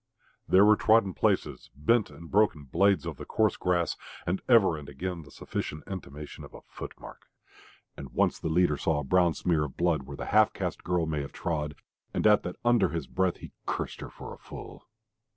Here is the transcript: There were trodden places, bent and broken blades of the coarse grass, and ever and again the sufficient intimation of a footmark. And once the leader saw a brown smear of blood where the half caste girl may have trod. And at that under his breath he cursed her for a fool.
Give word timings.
There 0.47 0.65
were 0.65 0.75
trodden 0.77 1.13
places, 1.13 1.69
bent 1.75 2.09
and 2.09 2.31
broken 2.31 2.63
blades 2.63 3.05
of 3.05 3.17
the 3.17 3.25
coarse 3.27 3.55
grass, 3.55 3.95
and 4.25 4.41
ever 4.49 4.75
and 4.75 4.89
again 4.89 5.21
the 5.21 5.29
sufficient 5.29 5.83
intimation 5.85 6.43
of 6.43 6.55
a 6.55 6.61
footmark. 6.69 7.27
And 7.95 8.09
once 8.09 8.39
the 8.39 8.49
leader 8.49 8.77
saw 8.77 9.01
a 9.01 9.03
brown 9.03 9.35
smear 9.35 9.63
of 9.65 9.77
blood 9.77 10.01
where 10.07 10.17
the 10.17 10.25
half 10.33 10.53
caste 10.53 10.83
girl 10.83 11.05
may 11.05 11.21
have 11.21 11.33
trod. 11.33 11.75
And 12.15 12.25
at 12.25 12.41
that 12.41 12.55
under 12.65 12.89
his 12.89 13.05
breath 13.05 13.37
he 13.37 13.51
cursed 13.67 14.01
her 14.01 14.09
for 14.09 14.33
a 14.33 14.39
fool. 14.39 14.87